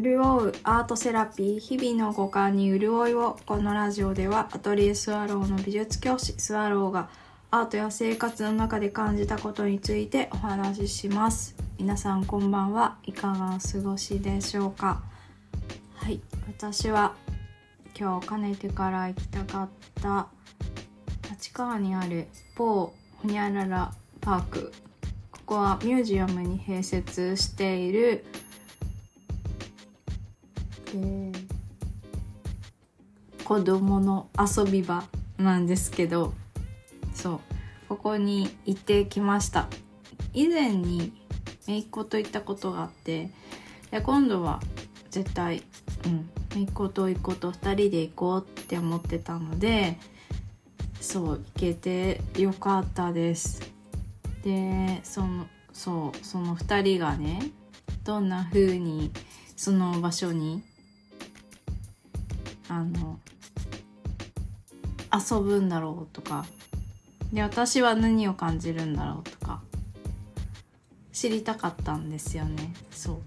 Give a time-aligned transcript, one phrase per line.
[0.00, 7.10] 潤うアートセラピー日々の五感に潤いをこのラジオではアトリエスワローの美術教師スワローが
[7.50, 11.54] アートや生活の中で感じたことについてお話しします。
[11.78, 12.96] 皆さんこんばんは。
[13.04, 15.02] いかがお過ごしでしょうか。
[15.96, 16.20] はい。
[16.46, 17.14] 私は
[17.98, 19.68] 今日かねてから行きたかっ
[20.00, 20.28] た
[21.30, 24.72] 立川にある某ホニャララパーク。
[25.32, 28.24] ここはミュージアムに併設している
[33.44, 35.04] 子供の遊び場
[35.38, 36.34] なんですけど
[37.14, 37.40] そう
[37.88, 39.68] ここに行ってきました。
[40.32, 41.12] 以前に
[41.66, 43.30] 姪っ子と行ったことがあって
[43.90, 44.60] で今度は
[45.10, 45.62] 絶対
[46.04, 49.98] うん姪っ子と甥っ子と2人で行こうって思ってたので
[51.00, 53.72] そう行けてよかったです。
[54.44, 57.40] でそのそうその2人がね
[58.04, 59.10] どんな風に
[59.56, 60.62] その場所に
[62.70, 63.18] あの
[65.12, 66.46] 遊ぶんだろうとか。
[67.32, 69.60] で私は何を感じるんだろうとか。
[71.12, 72.72] 知りたかったんですよね。
[72.90, 73.18] そう。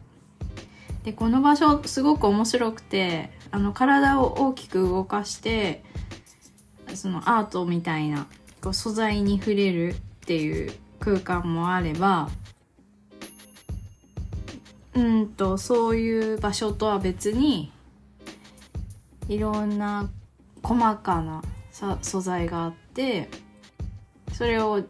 [1.04, 5.84] でこの場所すごく面白くてあの体を大きく動かして
[6.96, 8.28] そのアートみたいな
[8.62, 12.30] こう素材に触れるっていう空間もあれば
[14.94, 17.73] うんとそういう場所とは別に
[19.28, 20.10] いろんな
[20.62, 21.44] 細かな
[22.02, 23.30] 素材があって
[24.34, 24.84] それを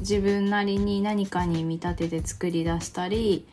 [0.00, 3.46] 自分なりに何かに見立てて作り出したり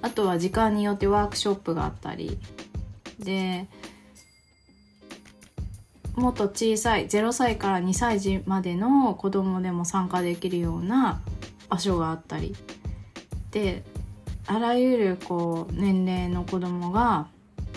[0.00, 2.38] あとは時間によってワークショップがあったり。
[3.18, 3.68] で
[6.16, 11.22] もっと小さい0歳から2歳児までの子供でも参加できるような
[11.70, 12.54] 場所があったり。
[13.50, 13.84] で
[14.46, 17.28] あらゆるこう年齢の子供が、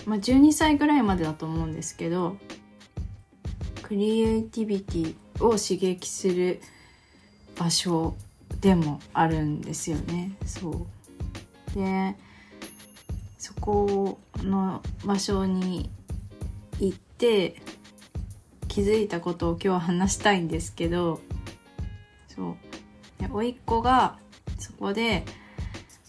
[0.05, 2.37] まあ、12歳ぐらいまでだと思うんですけど
[3.81, 6.61] クリエイティビティを刺激する
[7.57, 8.15] 場所
[8.61, 10.31] でもあるんですよね。
[10.45, 10.87] そ
[11.73, 12.15] うで
[13.37, 15.89] そこの場所に
[16.79, 17.61] 行って
[18.67, 21.21] 気づいたことを今日は話したいんですけど
[22.27, 24.17] そうで甥っ子が
[24.57, 25.23] そこで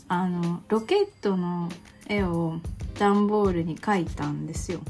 [0.09, 1.69] あのロケットの
[2.09, 2.61] 絵を
[2.99, 4.81] 段ボールに描いたんですよ。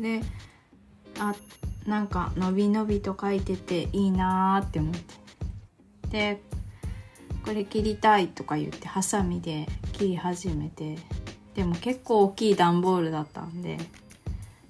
[0.00, 0.22] で
[1.18, 1.34] あ
[1.86, 5.26] なんかのびのびと描いてていいなーって思って
[6.10, 6.40] で
[7.44, 10.98] これ切りたいとか言ってハサミで切り始めて
[11.54, 13.78] でも結構大きい段ボールだったんで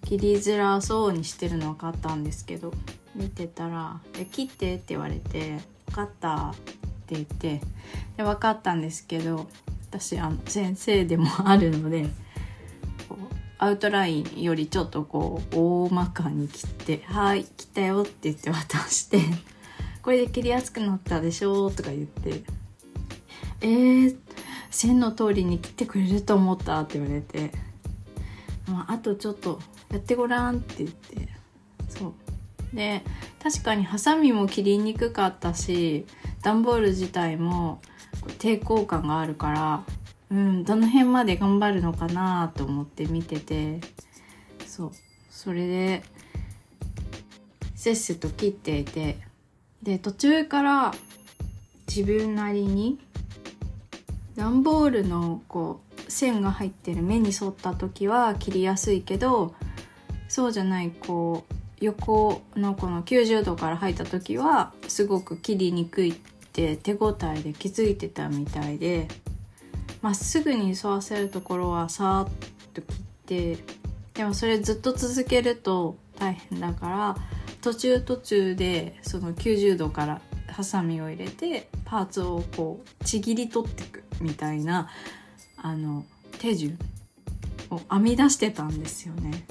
[0.05, 2.73] 切りづらそうにしてるの分かったんですけど
[3.15, 4.01] 見てたら
[4.31, 6.55] 「切って」って言われて「分かった」っ
[7.07, 7.61] て言って
[8.17, 9.49] で分かったんですけど
[9.91, 12.07] 私あの先生でもあるので
[13.59, 19.21] アウトラインよりちょっとこう大まかに切って「はい切ったよ」って言って渡して
[20.03, 22.43] 「これで切りやすくなったでしょ」とか言って
[23.63, 24.17] 「えー、
[24.71, 27.51] 線の通りに切ってくれると思った」って言われて
[28.69, 31.29] 「まあ、あとちょっとやってごらん」って言って
[31.89, 32.15] そう。
[32.75, 33.03] で
[33.43, 36.05] 確かにハサミも切りにくかったし
[36.43, 37.81] 段ボール自体も
[38.39, 39.85] 抵抗感があるから
[40.31, 43.81] うんどの辺まで頑張るのかなと思って見てて。
[44.67, 44.93] そう。
[45.31, 46.03] それで
[47.75, 49.19] せっせと切っていて。
[49.83, 50.95] で途中から
[51.87, 52.99] 自分なりに
[54.35, 59.55] 段ボールのこう線が入ってる目に沿った時は切りやすいけど
[60.29, 66.15] そうじゃないこう横のこの90度から入った時はすごく切りにくいっ
[66.53, 69.09] て手応えで気づいてたみたいで。
[70.07, 72.33] まっすぐに沿わせるところはさーっ
[72.75, 73.59] と切って
[74.15, 77.17] でもそれずっと続けると大変だから
[77.61, 84.89] 途中途中でその90度からハサミを入れてパーツをこうちぎり取っていくみたいな
[85.57, 86.05] あの
[86.39, 86.79] 手順
[87.73, 89.45] を編み出してたんですよね。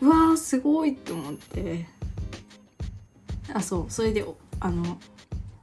[0.00, 1.88] うわーすごいと思って
[3.52, 4.24] あそうそれで
[4.60, 5.00] あの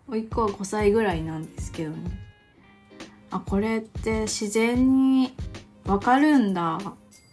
[0.10, 2.31] 甥っ子は5歳ぐらいなんですけどね
[3.32, 5.34] あこれって自然に
[5.86, 6.80] わかるんだっ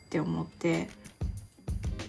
[0.08, 0.88] て思って。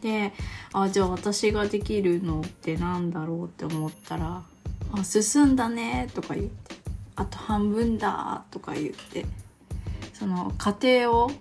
[0.01, 0.31] で
[0.71, 4.43] あじゃあ私ができるのってなんだろうって思ったら
[4.93, 6.75] 「あ進んだね」とか言って
[7.17, 9.25] 「あと半分だ」とか言って。
[10.19, 11.31] その過程を、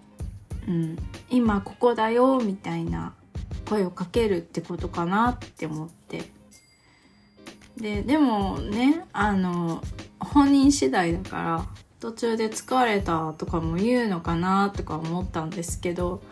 [0.69, 0.97] うん、
[1.31, 3.13] 今ここだよみたいな
[3.69, 6.31] 声をかけるってことかなって思って。
[7.77, 9.83] ででもねあの
[10.19, 11.67] 本人次第だから
[12.01, 16.23] 途中で疲れたとかも言うのかなとか思ったんですけど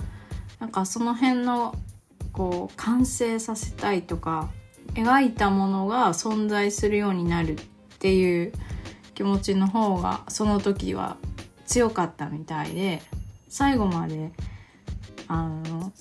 [0.60, 1.74] なんかその辺の
[2.32, 4.50] こう完成させたいとか
[4.94, 7.56] 描いたものが存在するようになるっ
[7.98, 8.52] ていう
[9.14, 11.16] 気持ちの方がその時は
[11.66, 13.02] 強かったみたいで
[13.48, 14.32] 最後まで
[15.28, 15.92] あの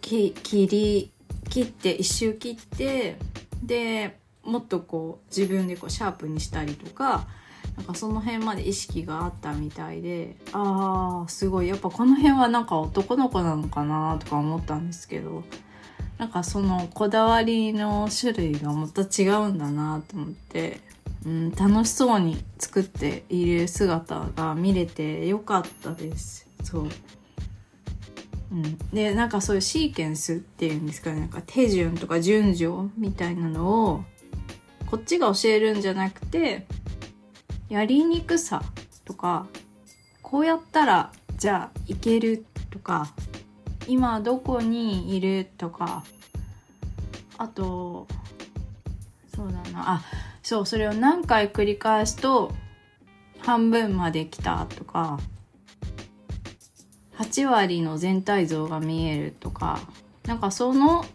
[0.00, 0.34] 切
[0.68, 1.12] り
[1.48, 3.16] 切って一周切って
[3.62, 7.26] でもっとこう自分でこうシャープにしたりとか
[7.76, 11.68] なんかその辺まで意識があったみたいでああすごい。
[11.68, 15.42] やっぱこの辺はなんか男の子なのかなとか思ったんですけど
[16.18, 20.80] なんかそのこだわりの種類がまた違うんだなと思って、
[21.26, 26.46] うん、楽しそうに作っている姿が見れてよかったです。
[26.62, 26.88] そう。
[28.52, 31.20] うん、でなんかそういうシーケンスっていうんですかね。
[31.20, 34.04] なんか手順とか順序みたいなのを
[34.86, 36.66] こっちが教えるんじゃなくて
[37.72, 38.62] やりにくさ
[39.06, 39.46] とか
[40.20, 43.14] こうやったらじゃあいけるとか
[43.88, 46.04] 今どこにいるとか
[47.38, 48.06] あと
[49.34, 50.02] そうだなあ
[50.42, 52.52] そうそれを何回繰り返すと
[53.38, 55.18] 半分まで来たとか
[57.16, 59.80] 8割の全体像が見えるとか
[60.26, 61.06] なんかその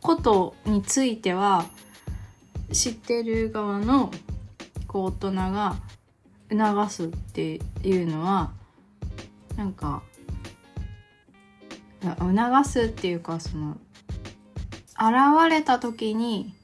[0.00, 1.66] ことについては
[2.72, 4.10] 知ってる側の
[4.86, 5.76] こう大人が
[6.50, 8.52] 促すっていうのは
[9.56, 10.02] なんか
[12.18, 13.76] 促すっていうかその
[14.94, 16.54] 現れた時に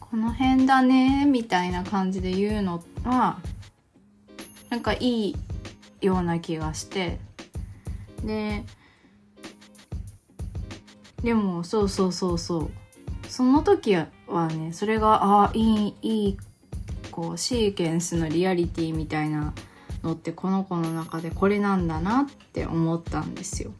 [0.00, 3.38] この辺だねみたいな感じで言うのは
[4.70, 5.36] なんかいい
[6.00, 7.18] ような気がして。
[8.24, 8.64] で
[11.22, 12.70] でもそうそうそうそう。
[13.28, 16.38] その時はねそれがああいいいい
[17.12, 19.54] こうシーケンスのリアリティみたいな
[20.02, 23.72] のってこの子の中でこれなんだなって思ったんですよ。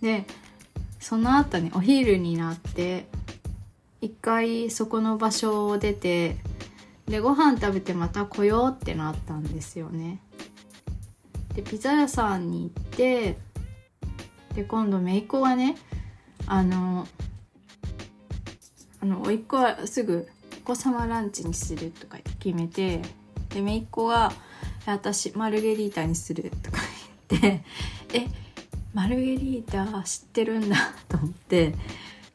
[0.00, 0.26] で
[0.98, 3.06] その後にお昼になって
[4.00, 6.36] 一回そこの場所を出て
[7.06, 10.20] でご飯食べてまた来ようってなったんですよね。
[11.54, 13.36] でピザ屋さんに行って
[14.54, 15.76] で今度姪っ子がね
[16.46, 17.06] あの
[19.00, 20.28] あの甥っ子はすぐ
[20.62, 23.00] 子様ランチにするとか決めて
[23.50, 24.32] で姪っ子が
[24.86, 26.78] 「私マルゲリータにする」とか
[27.28, 27.64] 言って
[28.14, 28.26] 「え
[28.94, 30.76] マルゲリータ知ってるんだ」
[31.08, 31.74] と思って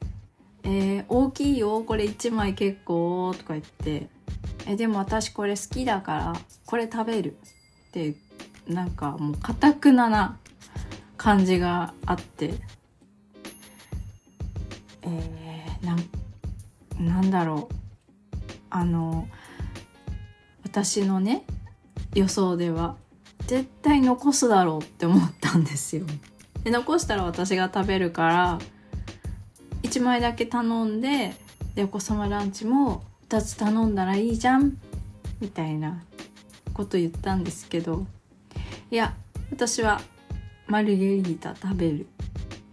[0.63, 4.09] 「えー、大きいよこれ1枚結構」とか言って
[4.67, 6.33] 「えでも私これ好きだから
[6.65, 7.37] これ食べる」
[7.89, 8.15] って
[8.67, 10.37] なんかもうかたくなな
[11.17, 12.53] 感じがあって
[15.01, 16.09] えー、なん
[16.99, 17.86] なんだろう。
[18.69, 19.27] あの
[20.63, 21.43] 私のね
[22.13, 22.95] 予想では
[23.47, 26.05] 絶対残すだろうって思ったんですよ。
[26.63, 28.59] で残したら私が食べるから
[29.83, 31.33] 1枚だけ頼んで
[31.75, 34.77] でお子様ランチも2つ頼んだらいいじゃん
[35.39, 36.01] みたいな
[36.73, 38.05] こと言ったんですけど
[38.91, 39.13] いや
[39.51, 40.01] 私は
[40.67, 42.07] マルゲリータ食べる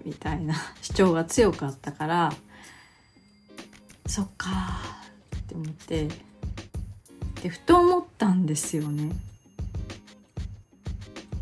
[0.05, 2.33] みたいな主張が強かったから
[4.07, 4.49] そっか
[5.45, 6.09] って思って
[7.43, 9.13] でふと思ったんですよね。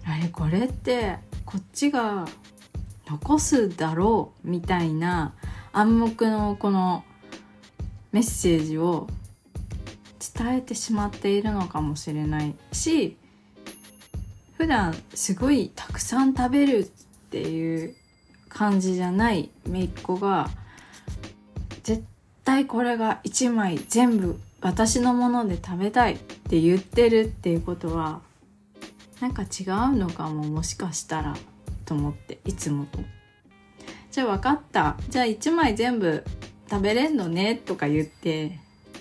[0.04, 2.26] あれこれってこっちが
[3.06, 5.34] 残すだろうみたいな
[5.72, 7.04] 暗黙のこの
[8.10, 9.06] メッセージを
[10.36, 13.16] 伝えてしまっているのかもしれないし
[14.54, 16.84] 普段すごいたくさん食べるっ
[17.30, 17.94] ていう
[18.48, 20.50] 感じじゃない姪っ子が
[22.44, 28.20] 対これが1枚全部私のもので食べたいって言ってるっていうことは
[29.20, 31.36] なんか違うのかももしかしたら
[31.84, 32.98] と思っていつもと。
[34.10, 36.22] じゃあ分かったじゃあ1枚全部
[36.68, 38.58] 食べれんのねとか言って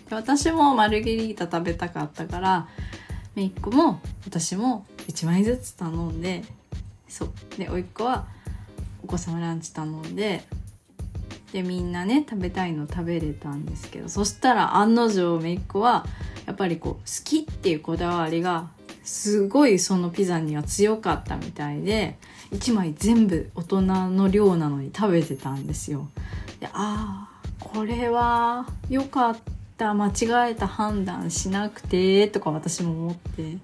[0.10, 2.68] 私もマルゲリータ食べたかったから
[3.36, 6.44] 姪っ子も私も1枚ずつ頼んで
[7.10, 8.26] そうで甥っ子は
[9.04, 10.44] お子様ランチ頼んで
[11.54, 16.06] でみんなね食べたいの食べれたんですけどそしたら案の定姪っ子は
[16.46, 18.70] やっぱりこう好きっていうこだわりが
[19.04, 22.18] すごいそのピザには強かったみたいで
[22.52, 26.10] 1枚全部大人の量なのに食べてたんですよ。
[26.60, 29.38] でああこれは良かっ
[29.78, 33.58] た間違えた判断しなくてとか私も思って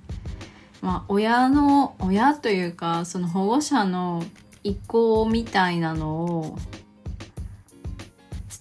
[0.81, 4.23] まあ親の親というかその保護者の
[4.63, 6.57] 意向みたいなのを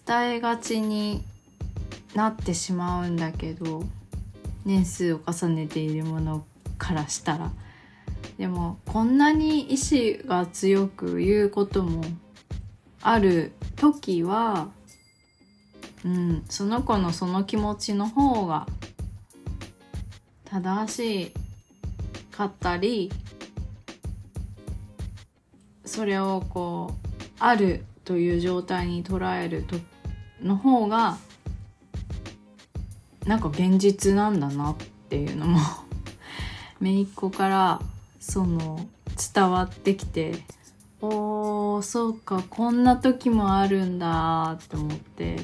[0.06, 1.24] 伝えがちに
[2.14, 3.82] なってしまうんだけど
[4.64, 6.44] 年数を重ねているもの
[6.78, 7.50] からしたら。
[8.38, 12.04] でもこんなに意志が強く言うことも
[13.02, 14.68] ある時は
[16.04, 18.66] うんその子のその気持ちの方が
[20.44, 21.32] 正し
[22.30, 23.10] かったり
[25.84, 29.76] それをこうあるという状態に捉えると
[30.42, 31.18] の方が
[33.26, 34.76] なんか現実なんだなっ
[35.08, 35.60] ていうのも
[36.80, 37.80] 姪っ子から
[38.20, 38.86] その
[39.34, 40.44] 伝わってきて
[41.00, 45.36] おーそうかこんな時もあるんだって思って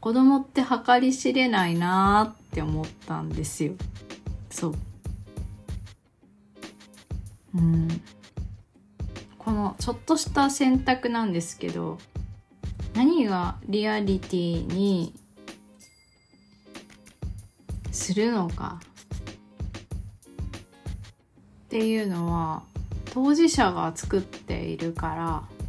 [0.00, 3.74] 子供って計り知れないなって思ったんですよ。
[4.50, 4.74] そう。
[7.54, 7.88] うん。
[9.38, 11.98] このちょっとした選択なんですけど
[12.94, 15.14] 何がリアリティに
[17.90, 18.80] するのか。
[21.66, 22.62] っていうのは
[23.12, 25.60] 当事者が作っているから。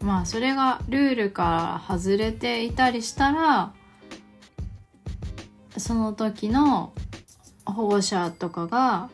[0.00, 3.74] まあそれがルールから外れていたりしたら
[5.76, 6.92] その時の
[7.66, 9.10] 保護者とかが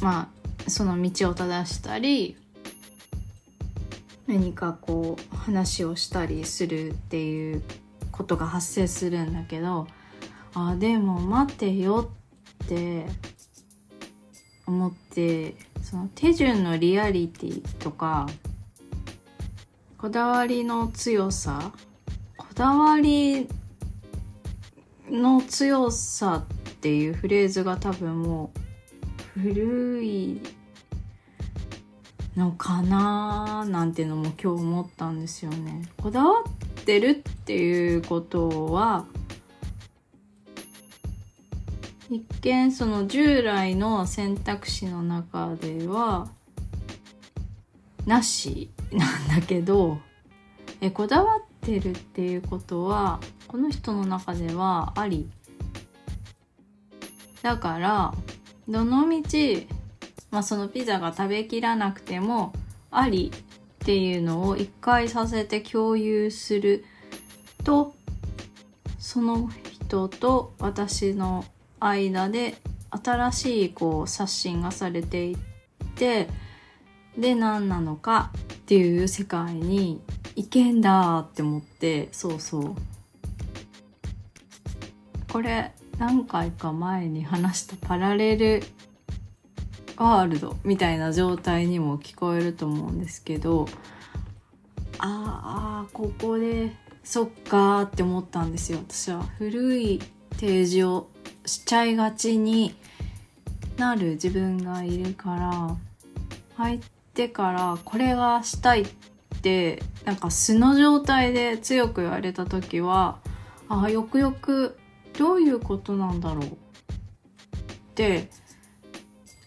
[0.00, 0.28] ま
[0.66, 2.36] あその道を正したり
[4.32, 7.62] 何かこう話をしたりするっていう
[8.10, 9.86] ことが発生するんだけど
[10.54, 12.10] あでも待てよ
[12.64, 13.04] って
[14.66, 18.26] 思ってその手順のリアリティとか
[19.98, 21.70] こだわりの強さ
[22.38, 23.48] こだわり
[25.10, 28.50] の強さっていうフレーズが多分も
[29.36, 30.40] う古い
[32.36, 35.88] のかななんていうのも今日思ったんですよね。
[36.00, 39.04] こだわってるっていうことは
[42.10, 46.28] 一見その従来の選択肢の中では
[48.06, 49.98] なしなんだけど
[50.80, 55.30] えこだわってるっていうことはこの人の中ではあり
[57.42, 58.14] だから
[58.68, 59.66] どのみち
[60.32, 62.52] まあ、そのピザが食べきらなくても
[62.90, 63.30] あり
[63.82, 66.84] っていうのを一回させて共有する
[67.62, 67.94] と
[68.98, 71.44] その人と私の
[71.78, 72.56] 間で
[72.90, 75.36] 新しいこう刷新がされていっ
[75.96, 76.28] て
[77.16, 80.00] で何なのかっていう世界に
[80.34, 82.74] 行けんだって思ってそうそう。
[85.30, 88.62] これ何回か前に話したパラレル
[90.02, 93.66] ワールドみたいな状態にも聞こえると思うんですけど
[94.98, 96.72] ああここで
[97.04, 98.78] そっかーって思ったんですよ。
[98.78, 100.00] 私は古い
[100.34, 101.08] 提示を
[101.44, 102.74] しちゃいがちに
[103.76, 105.76] なる自分がいるから
[106.56, 106.80] 入っ
[107.14, 108.86] てからこれがしたいっ
[109.42, 113.18] てなんか素の状態で強く言われた時は
[113.68, 114.78] ああよくよく
[115.18, 116.48] どういうことなんだろうっ
[117.94, 118.28] て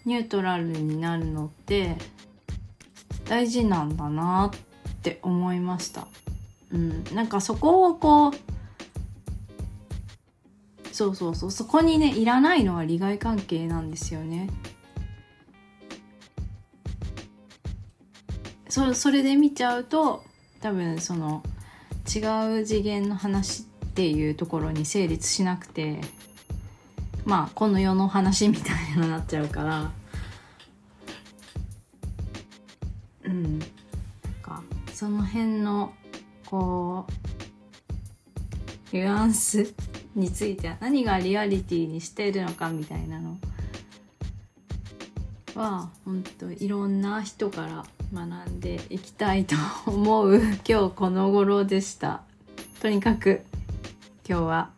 [0.05, 1.97] ニュートラルになるのって
[3.25, 4.59] 大事なんだなっ
[5.01, 6.07] て思いました。
[6.71, 8.33] うん、なんかそこをこう
[10.91, 14.49] そうそうそうそこにねいらないのは利害関係なんですよね。
[18.69, 20.23] そそれで見ちゃうと
[20.61, 21.43] 多分その
[22.13, 26.01] 違う次元の話っていうところに成立しなくて
[27.25, 29.91] まあこの世の話みたいになっちゃうから。
[33.25, 33.59] うん。
[33.59, 33.69] なん
[34.41, 34.63] か
[34.93, 35.93] その辺の
[36.45, 37.07] こ
[38.93, 39.73] うニュアンス
[40.15, 43.37] については何がリアリティにしているのかみたいなの
[45.55, 49.55] は本当いろんな人から学んでいきたいと
[49.87, 52.21] 思う今日この頃でした。
[52.81, 53.41] とにかく
[54.27, 54.69] 今日は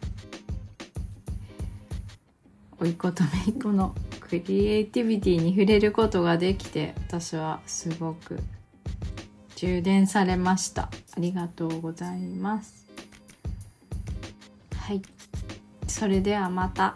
[2.80, 8.40] 甥っ子と姪っ子のクリエイティビティに触れることができて私はすごく
[9.56, 10.84] 充電されました。
[10.84, 12.86] ありがとうございます。
[14.76, 15.02] はい。
[15.88, 16.96] それではまた。